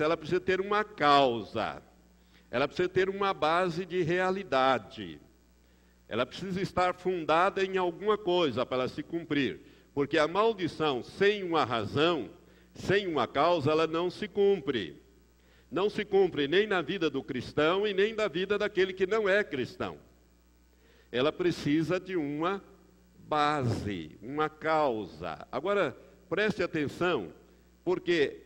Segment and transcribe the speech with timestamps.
[0.00, 1.82] ela precisa ter uma causa.
[2.50, 5.20] Ela precisa ter uma base de realidade.
[6.08, 9.60] Ela precisa estar fundada em alguma coisa para se cumprir.
[9.92, 12.30] Porque a maldição sem uma razão,
[12.74, 15.02] sem uma causa, ela não se cumpre.
[15.70, 19.28] Não se cumpre nem na vida do cristão e nem na vida daquele que não
[19.28, 19.98] é cristão.
[21.10, 22.62] Ela precisa de uma
[23.18, 25.46] base, uma causa.
[25.50, 25.96] Agora,
[26.28, 27.32] preste atenção,
[27.84, 28.45] porque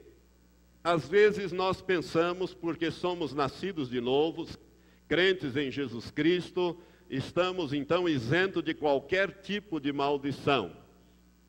[0.83, 4.47] às vezes nós pensamos, porque somos nascidos de novo,
[5.07, 10.73] crentes em Jesus Cristo, estamos então isentos de qualquer tipo de maldição.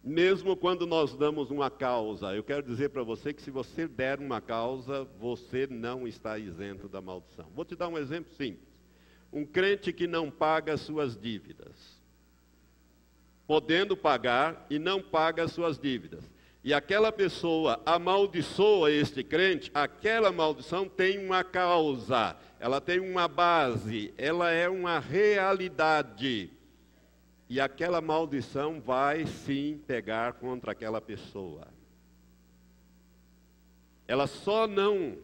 [0.04, 4.20] Mesmo quando nós damos uma causa, eu quero dizer para você que se você der
[4.20, 7.48] uma causa, você não está isento da maldição.
[7.56, 8.68] Vou te dar um exemplo simples.
[9.32, 12.02] Um crente que não paga suas dívidas,
[13.48, 16.30] podendo pagar e não paga suas dívidas
[16.64, 24.14] e aquela pessoa amaldiçoa este crente, aquela maldição tem uma causa, ela tem uma base,
[24.16, 26.52] ela é uma realidade.
[27.50, 31.68] E aquela maldição vai sim pegar contra aquela pessoa.
[34.08, 35.18] Ela só não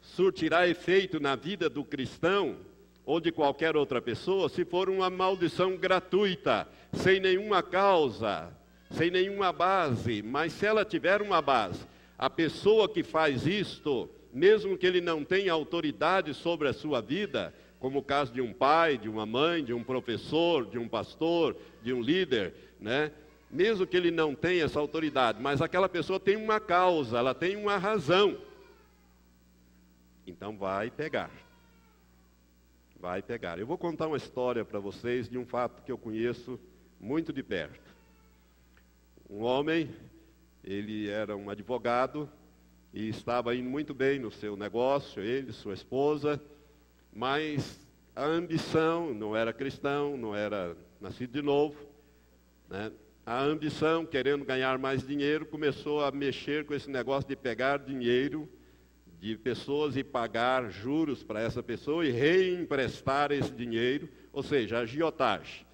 [0.00, 2.56] surtirá efeito na vida do cristão
[3.04, 8.56] ou de qualquer outra pessoa se for uma maldição gratuita, sem nenhuma causa,
[8.90, 11.86] sem nenhuma base, mas se ela tiver uma base,
[12.18, 17.52] a pessoa que faz isto, mesmo que ele não tenha autoridade sobre a sua vida,
[17.78, 21.56] como o caso de um pai, de uma mãe, de um professor, de um pastor,
[21.82, 23.12] de um líder, né?
[23.50, 27.56] Mesmo que ele não tenha essa autoridade, mas aquela pessoa tem uma causa, ela tem
[27.56, 28.38] uma razão.
[30.26, 31.30] Então vai pegar.
[32.98, 33.58] Vai pegar.
[33.58, 36.58] Eu vou contar uma história para vocês de um fato que eu conheço
[36.98, 37.95] muito de perto
[39.28, 39.90] um homem,
[40.62, 42.28] ele era um advogado
[42.92, 46.40] e estava indo muito bem no seu negócio, ele, sua esposa,
[47.12, 47.80] mas
[48.14, 51.76] a ambição, não era cristão, não era nascido de novo,
[52.68, 52.92] né?
[53.24, 58.48] a ambição, querendo ganhar mais dinheiro, começou a mexer com esse negócio de pegar dinheiro
[59.18, 65.65] de pessoas e pagar juros para essa pessoa e reemprestar esse dinheiro, ou seja, agiotagem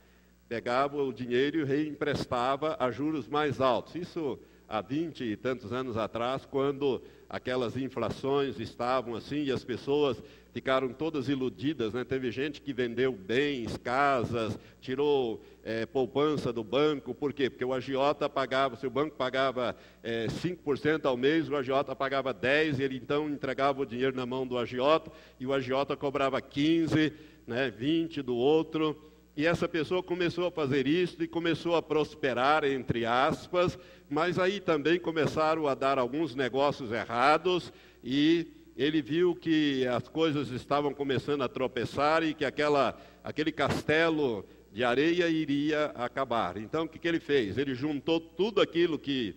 [0.52, 3.94] pegava o dinheiro e reemprestava a juros mais altos.
[3.94, 10.22] Isso há vinte e tantos anos atrás, quando aquelas inflações estavam assim e as pessoas
[10.52, 11.94] ficaram todas iludidas.
[11.94, 12.04] Né?
[12.04, 17.14] Teve gente que vendeu bens, casas, tirou é, poupança do banco.
[17.14, 17.48] Por quê?
[17.48, 22.34] Porque o agiota pagava, se o banco pagava é, 5% ao mês, o agiota pagava
[22.34, 25.10] 10%, e ele então entregava o dinheiro na mão do agiota,
[25.41, 27.10] e o agiota cobrava 15%,
[27.46, 29.11] né, 20% do outro.
[29.34, 33.78] E essa pessoa começou a fazer isso e começou a prosperar, entre aspas,
[34.09, 37.72] mas aí também começaram a dar alguns negócios errados
[38.04, 44.44] e ele viu que as coisas estavam começando a tropeçar e que aquela, aquele castelo
[44.71, 46.59] de areia iria acabar.
[46.59, 47.56] Então o que, que ele fez?
[47.56, 49.34] Ele juntou tudo aquilo que,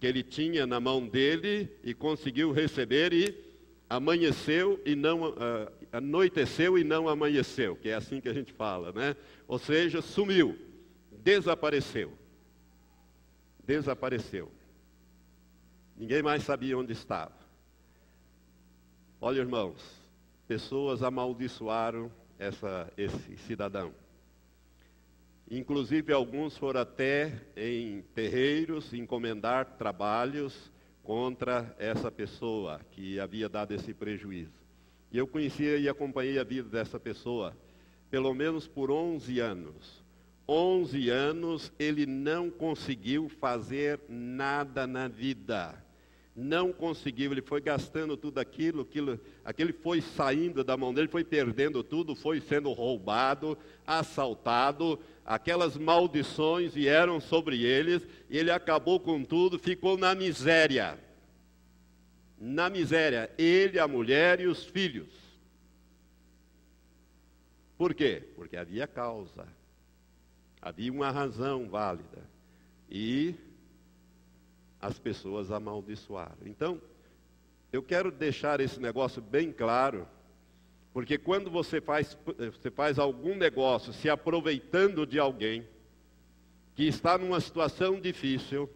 [0.00, 3.45] que ele tinha na mão dele e conseguiu receber e
[3.88, 8.92] amanheceu e não uh, anoiteceu e não amanheceu, que é assim que a gente fala,
[8.92, 9.16] né?
[9.46, 10.58] Ou seja, sumiu,
[11.22, 12.12] desapareceu.
[13.64, 14.50] Desapareceu.
[15.96, 17.34] Ninguém mais sabia onde estava.
[19.20, 19.82] Olha, irmãos,
[20.46, 23.92] pessoas amaldiçoaram essa, esse cidadão.
[25.50, 30.70] Inclusive, alguns foram até em terreiros encomendar trabalhos
[31.06, 34.60] contra essa pessoa que havia dado esse prejuízo.
[35.12, 37.56] E eu conhecia e acompanhei a vida dessa pessoa
[38.10, 40.04] pelo menos por 11 anos.
[40.48, 45.80] 11 anos ele não conseguiu fazer nada na vida.
[46.38, 51.24] Não conseguiu, ele foi gastando tudo aquilo, aquilo, aquele foi saindo da mão dele, foi
[51.24, 59.24] perdendo tudo, foi sendo roubado, assaltado, aquelas maldições vieram sobre eles, e ele acabou com
[59.24, 60.98] tudo, ficou na miséria.
[62.38, 65.08] Na miséria, ele, a mulher e os filhos.
[67.78, 68.22] Por quê?
[68.36, 69.48] Porque havia causa,
[70.60, 72.28] havia uma razão válida.
[72.90, 73.34] E
[74.86, 76.46] as pessoas amaldiçoaram.
[76.46, 76.80] Então,
[77.72, 80.06] eu quero deixar esse negócio bem claro,
[80.92, 82.16] porque quando você faz,
[82.52, 85.66] você faz algum negócio se aproveitando de alguém
[86.74, 88.70] que está numa situação difícil,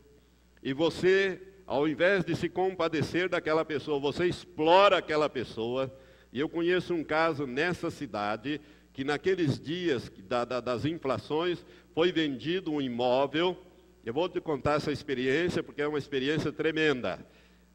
[0.63, 5.95] e você, ao invés de se compadecer daquela pessoa, você explora aquela pessoa,
[6.33, 8.61] e eu conheço um caso nessa cidade
[8.93, 11.65] que naqueles dias da, da, das inflações
[11.95, 13.57] foi vendido um imóvel.
[14.03, 17.19] Eu vou te contar essa experiência porque é uma experiência tremenda.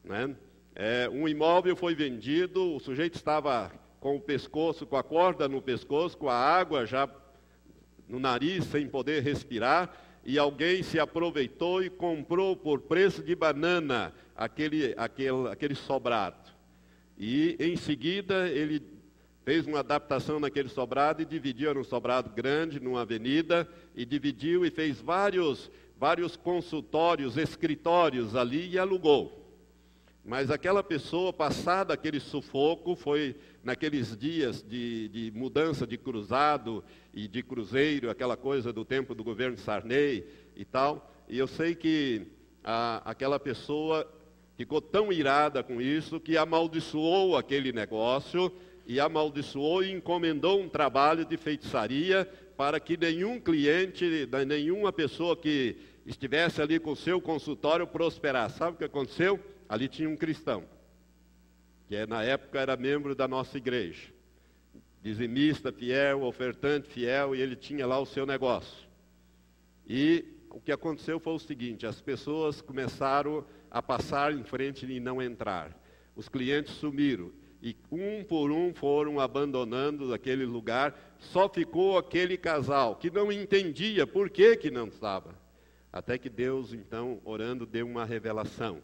[0.04, 0.36] Né?
[0.74, 5.62] É, um imóvel foi vendido, o sujeito estava com o pescoço, com a corda no
[5.62, 7.08] pescoço, com a água já
[8.10, 14.12] no nariz, sem poder respirar, e alguém se aproveitou e comprou por preço de banana
[14.36, 16.50] aquele, aquele, aquele sobrado.
[17.18, 18.82] E em seguida ele
[19.44, 24.66] fez uma adaptação naquele sobrado e dividiu, era um sobrado grande numa avenida, e dividiu
[24.66, 29.46] e fez vários, vários consultórios, escritórios ali e alugou.
[30.24, 36.84] Mas aquela pessoa, passada aquele sufoco, foi naqueles dias de, de, mudança de cruzado
[37.14, 40.26] e de cruzeiro, aquela coisa do tempo do governo Sarney
[40.56, 41.12] e tal.
[41.30, 42.24] E eu sei que
[42.64, 44.12] a, aquela pessoa
[44.58, 48.52] ficou tão irada com isso que amaldiçoou aquele negócio
[48.88, 52.28] e amaldiçoou e encomendou um trabalho de feitiçaria
[52.58, 58.58] para que nenhum cliente, nenhuma pessoa que estivesse ali com o seu consultório prosperasse.
[58.58, 59.40] Sabe o que aconteceu?
[59.68, 60.64] Ali tinha um cristão,
[61.88, 64.10] que é, na época era membro da nossa igreja,
[65.02, 68.88] dizimista fiel, ofertante fiel, e ele tinha lá o seu negócio.
[69.88, 75.00] E o que aconteceu foi o seguinte: as pessoas começaram a passar em frente e
[75.00, 75.76] não entrar.
[76.16, 77.32] Os clientes sumiram
[77.62, 81.15] e um por um foram abandonando aquele lugar.
[81.20, 85.36] Só ficou aquele casal que não entendia por que, que não estava.
[85.92, 88.82] Até que Deus, então, orando, deu uma revelação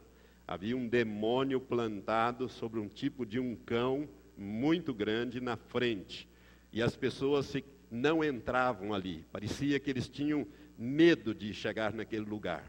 [0.51, 6.27] havia um demônio plantado sobre um tipo de um cão muito grande na frente.
[6.73, 9.25] E as pessoas se, não entravam ali.
[9.31, 10.45] Parecia que eles tinham
[10.77, 12.65] medo de chegar naquele lugar.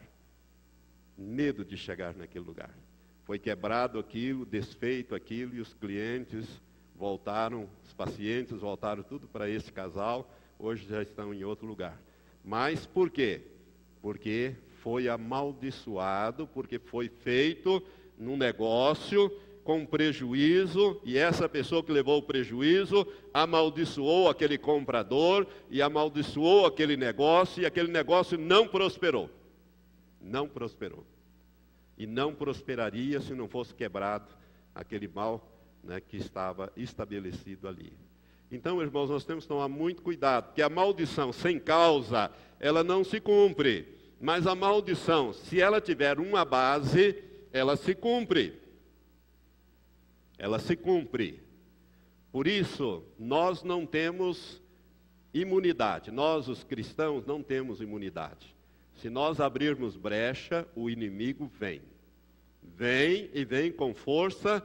[1.19, 2.73] Medo de chegar naquele lugar.
[3.25, 6.63] Foi quebrado aquilo, desfeito aquilo, e os clientes
[6.95, 12.01] voltaram, os pacientes voltaram tudo para esse casal, hoje já estão em outro lugar.
[12.45, 13.43] Mas por quê?
[14.01, 17.83] Porque foi amaldiçoado porque foi feito
[18.19, 19.31] num negócio
[19.65, 26.97] com prejuízo, e essa pessoa que levou o prejuízo amaldiçoou aquele comprador e amaldiçoou aquele
[26.97, 29.31] negócio, e aquele negócio não prosperou.
[30.21, 31.07] Não prosperou.
[31.97, 34.35] E não prosperaria se não fosse quebrado
[34.75, 35.52] aquele mal
[35.83, 37.93] né, que estava estabelecido ali.
[38.51, 42.31] Então, irmãos, nós temos que tomar muito cuidado, porque a maldição sem causa,
[42.61, 43.89] ela não se cumpre.
[44.21, 47.17] Mas a maldição, se ela tiver uma base,
[47.53, 48.61] ela se cumpre.
[50.39, 51.43] Ela se cumpre.
[52.31, 54.63] Por isso, nós não temos
[55.35, 56.11] imunidade.
[56.11, 58.55] Nós, os cristãos, não temos imunidade.
[58.97, 61.83] Se nós abrirmos brecha, o inimigo vem.
[62.63, 64.63] Vem e vem com força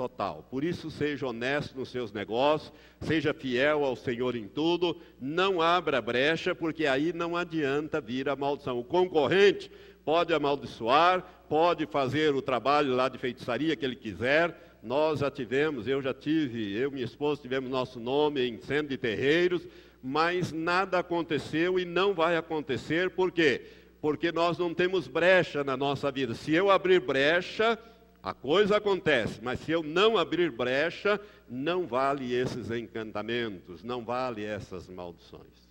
[0.00, 0.46] total.
[0.50, 6.00] Por isso, seja honesto nos seus negócios, seja fiel ao Senhor em tudo, não abra
[6.00, 8.78] brecha, porque aí não adianta vir a maldição.
[8.78, 9.70] O concorrente
[10.02, 14.78] pode amaldiçoar, pode fazer o trabalho lá de feitiçaria que ele quiser.
[14.82, 18.88] Nós já tivemos, eu já tive, eu e minha esposa tivemos nosso nome em centro
[18.88, 19.68] de terreiros,
[20.02, 23.66] mas nada aconteceu e não vai acontecer, por quê?
[24.00, 26.32] Porque nós não temos brecha na nossa vida.
[26.32, 27.78] Se eu abrir brecha,
[28.22, 31.18] a coisa acontece, mas se eu não abrir brecha,
[31.48, 35.70] não vale esses encantamentos, não vale essas maldições.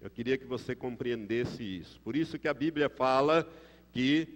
[0.00, 1.98] Eu queria que você compreendesse isso.
[2.00, 3.48] Por isso que a Bíblia fala
[3.90, 4.28] que,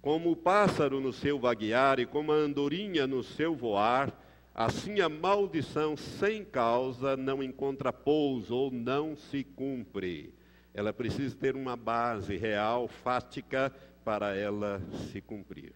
[0.00, 4.12] como o pássaro no seu vaguear e como a andorinha no seu voar,
[4.52, 10.34] assim a maldição sem causa não encontra pouso ou não se cumpre.
[10.74, 13.72] Ela precisa ter uma base real, fática,
[14.04, 15.72] para ela se cumprir.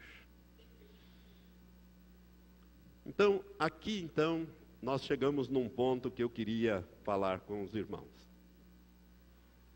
[3.07, 4.47] Então, aqui então,
[4.83, 8.11] nós chegamos num ponto que eu queria falar com os irmãos.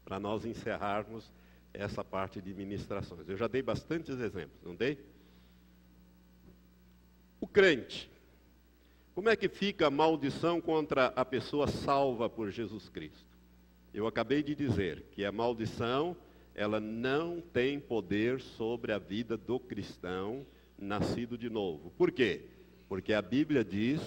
[0.04, 1.32] Para nós encerrarmos
[1.72, 3.28] essa parte de ministrações.
[3.28, 4.98] Eu já dei bastantes exemplos, não dei?
[7.40, 8.10] O crente.
[9.14, 13.30] Como é que fica a maldição contra a pessoa salva por Jesus Cristo?
[13.94, 16.16] Eu acabei de dizer que a maldição,
[16.54, 20.44] ela não tem poder sobre a vida do cristão
[20.76, 21.90] nascido de novo.
[21.96, 22.44] Por quê?
[22.90, 24.00] Porque a Bíblia diz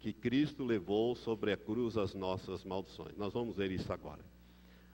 [0.00, 3.16] que Cristo levou sobre a cruz as nossas maldições.
[3.16, 4.24] Nós vamos ver isso agora.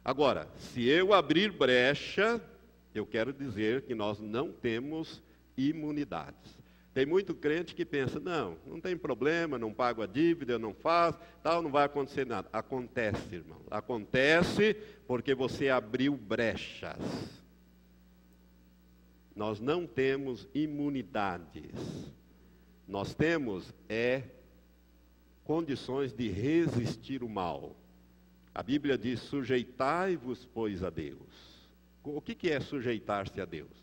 [0.04, 2.38] Agora, se eu abrir brecha,
[2.94, 5.22] eu quero dizer que nós não temos
[5.56, 6.54] imunidades.
[6.92, 11.18] Tem muito crente que pensa, não, não tem problema, não pago a dívida, não faço,
[11.42, 12.46] tal, não vai acontecer nada.
[12.52, 13.62] Acontece, irmão.
[13.70, 14.74] Acontece
[15.06, 17.00] porque você abriu brechas.
[19.34, 22.19] Nós não temos imunidades.
[22.90, 24.24] Nós temos é
[25.44, 27.74] condições de resistir o mal.
[28.54, 31.70] A Bíblia diz: sujeitai-vos, pois, a Deus.
[32.04, 33.80] O que, é sujeitar-se a Deus?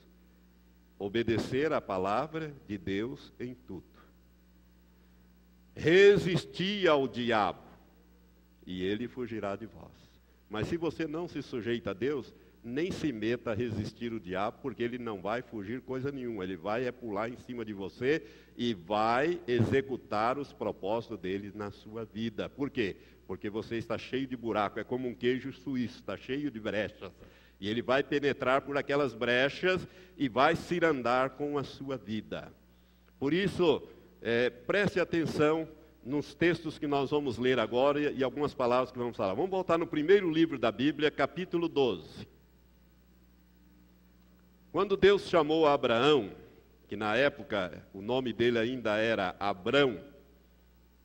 [1.00, 3.86] obedecer a palavra de Deus em tudo.
[5.76, 7.62] Resisti ao diabo,
[8.66, 9.92] e ele fugirá de vós.
[10.50, 12.34] Mas se você não se sujeita a Deus,
[12.68, 16.44] nem se meta a resistir o diabo, porque ele não vai fugir coisa nenhuma.
[16.44, 18.22] Ele vai é pular em cima de você
[18.58, 22.50] e vai executar os propósitos dele na sua vida.
[22.50, 22.98] Por quê?
[23.26, 27.12] Porque você está cheio de buraco, é como um queijo suíço, está cheio de brechas.
[27.60, 32.52] E ele vai penetrar por aquelas brechas e vai cirandar com a sua vida.
[33.18, 33.82] Por isso,
[34.22, 35.68] é, preste atenção
[36.06, 39.34] nos textos que nós vamos ler agora e algumas palavras que vamos falar.
[39.34, 42.37] Vamos voltar no primeiro livro da Bíblia, capítulo 12.
[44.78, 46.30] Quando Deus chamou Abraão,
[46.88, 50.00] que na época o nome dele ainda era Abrão,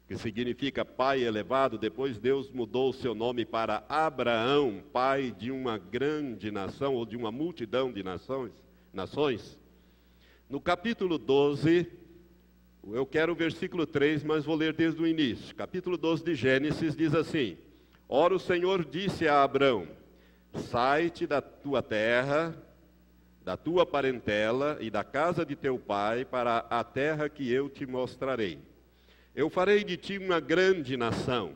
[0.06, 5.78] que significa pai elevado, depois Deus mudou o seu nome para Abraão, pai de uma
[5.78, 8.52] grande nação ou de uma multidão de nações,
[8.92, 9.58] nações.
[10.50, 11.90] No capítulo 12,
[12.92, 15.56] eu quero o versículo 3, mas vou ler desde o início.
[15.56, 17.56] Capítulo 12 de Gênesis diz assim:
[18.06, 19.88] Ora o Senhor disse a Abraão:
[20.52, 22.54] Sai-te da tua terra,
[23.44, 27.84] da tua parentela e da casa de teu pai para a terra que eu te
[27.84, 28.58] mostrarei.
[29.34, 31.52] Eu farei de ti uma grande nação,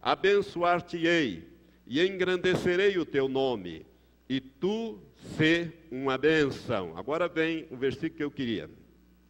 [0.00, 1.48] abençoar-te-ei
[1.86, 3.84] e engrandecerei o teu nome,
[4.28, 4.98] e tu
[5.36, 6.96] ser uma bênção.
[6.96, 8.70] Agora vem o versículo que eu queria,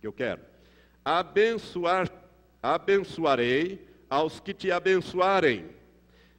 [0.00, 0.42] que eu quero.
[1.04, 2.08] Abençoar,
[2.62, 5.64] abençoarei aos que te abençoarem,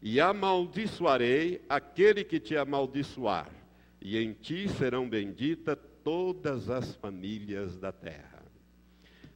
[0.01, 3.60] e amaldiçoarei aquele que te amaldiçoar
[4.01, 8.41] e em ti serão benditas todas as famílias da terra.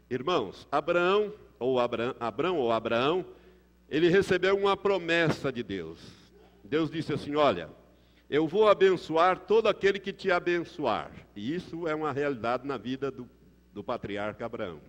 [0.09, 3.25] Irmãos, Abraão ou Abraão, Abraão ou Abraão,
[3.89, 5.99] ele recebeu uma promessa de Deus.
[6.63, 7.69] Deus disse assim: Olha,
[8.29, 11.11] eu vou abençoar todo aquele que te abençoar.
[11.35, 13.29] E isso é uma realidade na vida do,
[13.71, 14.79] do patriarca Abraão.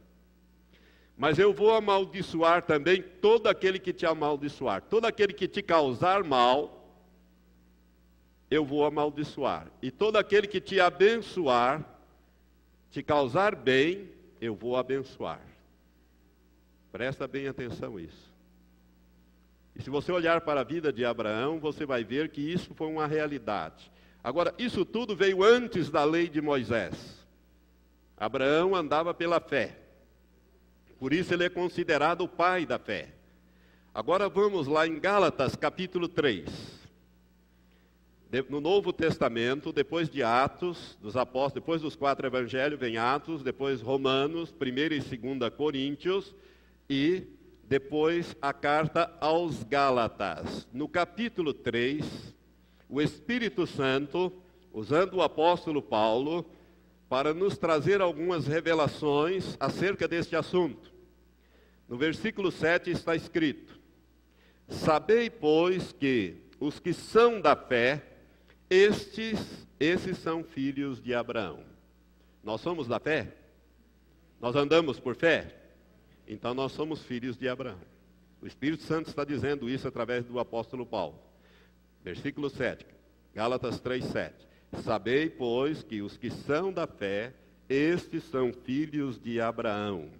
[1.16, 4.82] Mas eu vou amaldiçoar também todo aquele que te amaldiçoar.
[4.82, 6.75] Todo aquele que te causar mal,
[8.50, 9.66] eu vou amaldiçoar.
[9.82, 11.84] E todo aquele que te abençoar,
[12.90, 14.08] te causar bem,
[14.40, 15.40] eu vou abençoar.
[16.92, 18.32] Presta bem atenção nisso.
[19.74, 22.86] E se você olhar para a vida de Abraão, você vai ver que isso foi
[22.86, 23.90] uma realidade.
[24.24, 27.26] Agora, isso tudo veio antes da lei de Moisés.
[28.16, 29.76] Abraão andava pela fé.
[30.98, 33.10] Por isso ele é considerado o pai da fé.
[33.92, 36.75] Agora vamos lá em Gálatas capítulo 3
[38.48, 43.80] no Novo Testamento, depois de Atos dos Apóstolos, depois dos quatro evangelhos, vem Atos, depois
[43.80, 46.34] Romanos, 1 e 2 Coríntios
[46.90, 47.24] e
[47.62, 50.68] depois a carta aos Gálatas.
[50.72, 52.34] No capítulo 3,
[52.88, 54.32] o Espírito Santo,
[54.72, 56.44] usando o apóstolo Paulo,
[57.08, 60.92] para nos trazer algumas revelações acerca deste assunto.
[61.88, 63.78] No versículo 7 está escrito:
[64.68, 68.15] Sabei, pois, que os que são da fé,
[68.68, 71.60] estes, esses são filhos de Abraão.
[72.42, 73.32] Nós somos da fé?
[74.40, 75.54] Nós andamos por fé?
[76.26, 77.80] Então nós somos filhos de Abraão.
[78.40, 81.18] O Espírito Santo está dizendo isso através do apóstolo Paulo.
[82.04, 82.86] Versículo 7,
[83.34, 84.46] Gálatas 3, 7.
[84.82, 87.32] Sabei, pois, que os que são da fé,
[87.68, 90.10] estes são filhos de Abraão.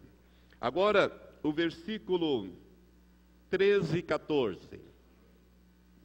[0.61, 1.13] Agora,
[1.43, 2.49] o versículo
[3.51, 4.59] 13 e 14,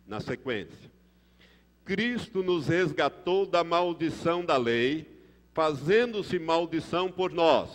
[0.06, 0.92] na sequência.
[1.84, 5.08] Cristo nos resgatou da maldição da lei,
[5.54, 7.70] fazendo-se maldição por nós.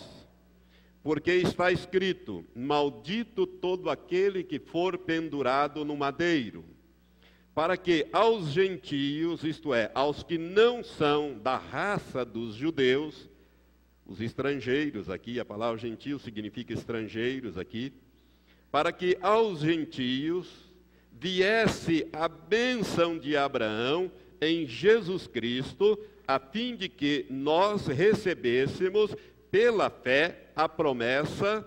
[1.03, 6.65] Porque está escrito: Maldito todo aquele que for pendurado no madeiro.
[7.53, 13.27] Para que aos gentios, isto é, aos que não são da raça dos judeus,
[14.05, 17.91] os estrangeiros, aqui a palavra gentio significa estrangeiros aqui,
[18.71, 20.66] para que aos gentios
[21.19, 25.97] viesse a bênção de Abraão em Jesus Cristo,
[26.27, 29.15] a fim de que nós recebêssemos
[29.49, 31.65] pela fé a promessa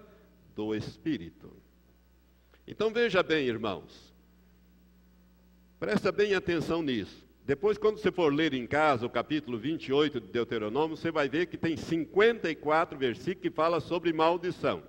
[0.54, 1.50] do Espírito.
[2.66, 4.14] Então veja bem, irmãos,
[5.78, 7.28] presta bem atenção nisso.
[7.44, 11.46] Depois, quando você for ler em casa o capítulo 28 de Deuteronômio, você vai ver
[11.46, 14.84] que tem 54 versículos que fala sobre maldição.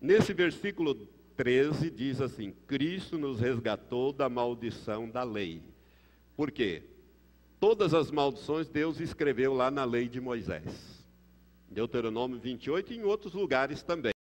[0.00, 5.62] Nesse versículo 13 diz assim: Cristo nos resgatou da maldição da lei.
[6.36, 6.82] Por quê?
[7.60, 11.04] Todas as maldições Deus escreveu lá na lei de Moisés.
[11.68, 14.12] Deuteronômio 28 e em outros lugares também.